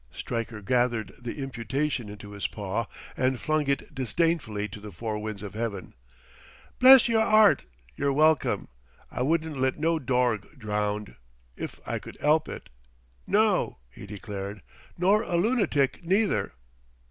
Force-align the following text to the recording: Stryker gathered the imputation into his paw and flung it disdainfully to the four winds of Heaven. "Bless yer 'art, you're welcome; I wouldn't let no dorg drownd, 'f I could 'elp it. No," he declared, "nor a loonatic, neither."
Stryker 0.11 0.63
gathered 0.63 1.09
the 1.19 1.37
imputation 1.43 2.09
into 2.09 2.31
his 2.31 2.47
paw 2.47 2.87
and 3.15 3.39
flung 3.39 3.67
it 3.67 3.93
disdainfully 3.93 4.67
to 4.69 4.79
the 4.79 4.91
four 4.91 5.19
winds 5.19 5.43
of 5.43 5.53
Heaven. 5.53 5.93
"Bless 6.79 7.07
yer 7.07 7.19
'art, 7.19 7.65
you're 7.95 8.11
welcome; 8.11 8.67
I 9.11 9.21
wouldn't 9.21 9.57
let 9.59 9.77
no 9.77 9.99
dorg 9.99 10.57
drownd, 10.57 11.17
'f 11.55 11.79
I 11.85 11.99
could 11.99 12.17
'elp 12.19 12.49
it. 12.49 12.69
No," 13.27 13.77
he 13.91 14.07
declared, 14.07 14.63
"nor 14.97 15.21
a 15.21 15.37
loonatic, 15.37 16.03
neither." 16.03 16.53